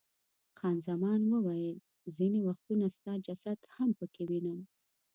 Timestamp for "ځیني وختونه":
2.17-2.85